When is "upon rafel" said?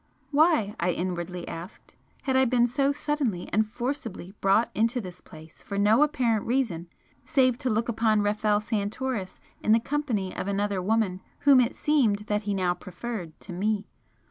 7.87-8.61